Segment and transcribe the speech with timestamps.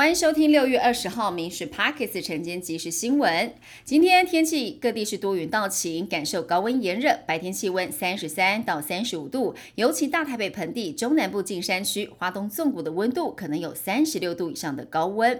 [0.00, 3.48] 欢迎收听六月二十号《民事 Pockets 晨间即时新闻》。
[3.84, 15.38] 今天天气各地是多云到晴，感受高温炎热，白天气温三十三到三十五度，尤其大台北盆地、中南部近山区、华东纵谷的温度可能有三十六度以上的高温。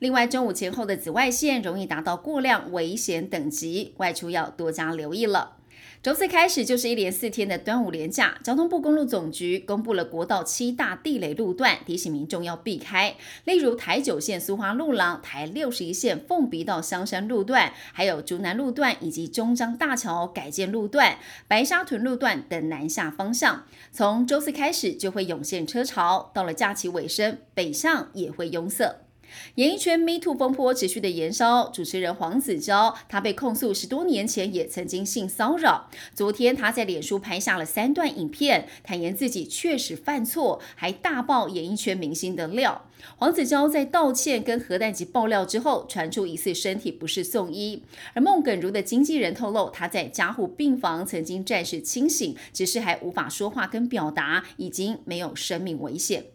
[0.00, 5.58] 另外，中午前后的紫外线容易达到过量危险等级，外出要多加留意了。
[6.02, 13.14] 周四开始就是一连四天的端午连假，交通部公路总局公布了国道七大地雷路段，提醒民众要避开。
[13.44, 26.30] 例如台九线苏花路廊、台六十一线凤鼻到香山路段，还有竹南路段以及中彰大桥改建路段、白沙屯路段等南下方向，从周四开始就会涌现车潮。
[26.32, 29.09] 到了假期尾声，北上也会拥塞。
[29.56, 35.88] 演艺圈 Me Too 风波持续的延烧，主持人黄子佼，他被控诉十多年前也曾经性骚扰。
[36.14, 42.86] 昨天他在脸书拍下了三段影片，坦言自己确实犯错，还大爆演艺圈明星的料。
[43.16, 47.82] 黄子佼在道歉跟核弹级爆料之后，传出疑似身体不适送医。
[48.12, 56.26] 而孟耿如的经纪人透露，他在加护病房曾经暂时清醒，只是还无法说话跟表达，已经没有生命危险。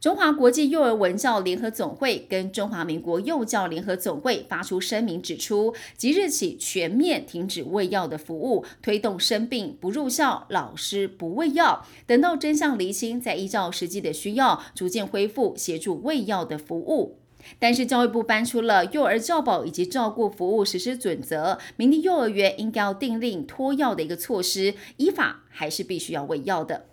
[0.00, 17.16] 中华国际幼儿文教联合总会跟中华民国幼教联合总会发出声明，指出即日起全面停止喂药的服务，推动生病不入校、老师不喂药，等到真相厘清，再依照实际的需要，逐渐恢复协助喂药的服务。
[17.58, 26.84] 但是教育部颁出了幼儿教保以及照顾服务实施准则，明定幼儿园应该要订令脱药的一个措施，依法还是必须要喂药的。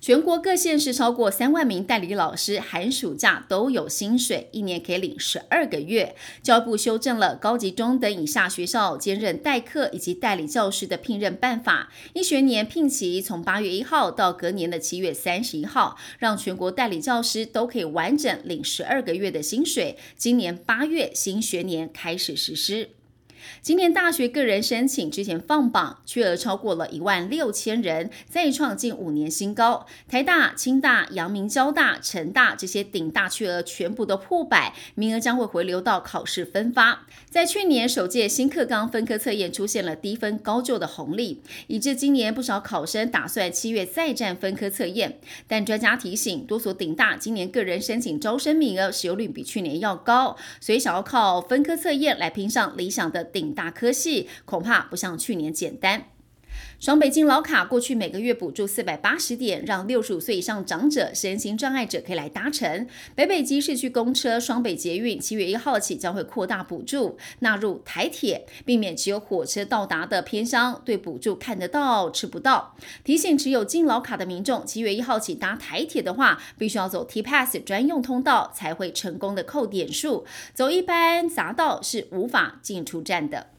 [0.00, 6.14] 全国各县市超过三万名代理老师寒暑假都有薪水，一年可以领十二个月。
[6.42, 19.96] 教育部修正了高级中等以下学校兼任代课以及代理教师的聘任办法，一学年聘期从八月一号到隔年的七月三十一号，让全国代理教师都可以完整领十二个月的薪水。
[20.16, 22.90] 今年八月新学年开始实施。
[23.60, 29.86] 今年大学个人申请之前放榜，缺额超过了一万六千人，再创近五年新高。
[30.08, 37.06] 台大、清大、阳明交大、成大这些顶大缺额全部都破百，名额将会回流到考试分发。
[37.30, 45.20] 在去年首届新课纲分科测验出现了低分高就的红利，以致今年不少考生打算七月再战分科测验。
[45.46, 53.27] 但专家提醒，多所顶大今年个人申请招生名额使用率比去年要高，所以想要靠分科测验来拼上理想的。
[53.32, 56.17] 顶大科系恐怕不像去年简单。
[56.78, 62.86] 双北京老卡过去每个月补助四百八十点，让六十五岁以上长者、身心障碍者可以来搭乘。
[63.14, 72.76] 北北基市区公车、双北捷运七月一号起将会扩大补助，纳入台铁，避免只有火车到达的偏乡对补助看得到吃不到。
[73.02, 83.57] 提醒持有敬老卡的民众，七月一号起搭台铁的话，必须要走 T Pass 专用通道才会成功的扣点数，走一般匝道是无法进出站的。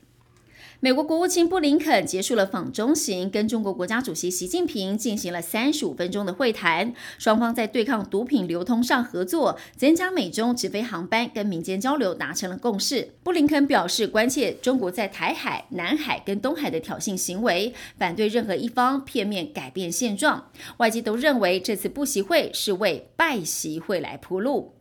[0.80, 6.94] 美国国务卿布林肯结束了访中行，跟中国国家主席习近平进行了三十五分钟的会谈。
[7.18, 13.14] 双方在对抗毒品流通上合作，增加美中直飞航班跟民间交流达成了共识。
[13.24, 20.50] 布林肯表示关切中国在台海、南海跟东海的挑衅行为，反对任何一方片面改变现状。
[20.78, 24.74] 外界都认为这次不习会是为拜习会来铺路。